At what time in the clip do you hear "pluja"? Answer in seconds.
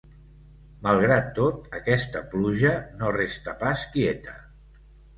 2.33-2.75